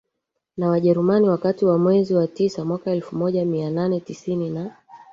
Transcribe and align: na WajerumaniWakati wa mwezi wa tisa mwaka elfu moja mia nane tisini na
na 0.57 0.69
WajerumaniWakati 0.69 1.65
wa 1.65 1.77
mwezi 1.77 2.13
wa 2.15 2.27
tisa 2.27 2.65
mwaka 2.65 2.91
elfu 2.91 3.15
moja 3.15 3.45
mia 3.45 3.69
nane 3.69 3.99
tisini 3.99 4.49
na 4.49 4.75